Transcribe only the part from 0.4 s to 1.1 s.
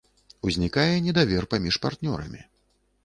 Узнікае